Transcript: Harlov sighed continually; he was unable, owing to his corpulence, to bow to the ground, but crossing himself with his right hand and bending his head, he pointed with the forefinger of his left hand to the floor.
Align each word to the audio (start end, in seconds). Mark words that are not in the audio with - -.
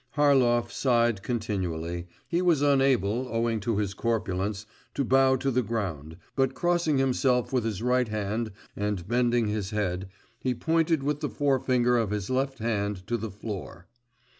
Harlov 0.15 0.71
sighed 0.71 1.21
continually; 1.21 2.07
he 2.27 2.41
was 2.41 2.63
unable, 2.63 3.27
owing 3.31 3.59
to 3.59 3.77
his 3.77 3.93
corpulence, 3.93 4.65
to 4.95 5.03
bow 5.05 5.35
to 5.35 5.51
the 5.51 5.61
ground, 5.61 6.17
but 6.35 6.55
crossing 6.55 6.97
himself 6.97 7.53
with 7.53 7.63
his 7.63 7.83
right 7.83 8.07
hand 8.07 8.51
and 8.75 9.07
bending 9.07 9.45
his 9.45 9.69
head, 9.69 10.09
he 10.39 10.55
pointed 10.55 11.03
with 11.03 11.19
the 11.19 11.29
forefinger 11.29 11.99
of 11.99 12.09
his 12.09 12.31
left 12.31 12.57
hand 12.57 13.05
to 13.05 13.15
the 13.15 13.29
floor. 13.29 13.85